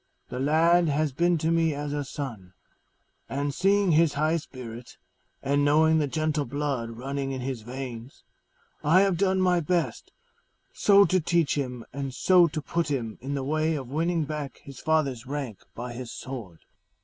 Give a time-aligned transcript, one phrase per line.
[0.29, 2.53] The lad has been to me as a son,
[3.29, 4.97] and seeing his high spirit,
[5.43, 8.23] and knowing the gentle blood running in his veins,
[8.83, 10.11] I have done my best
[10.73, 14.57] so to teach him and so to put him in the way of winning back
[14.63, 16.61] his father's rank by his sword."